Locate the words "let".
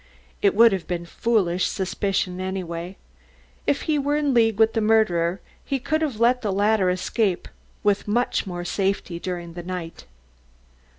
6.19-6.41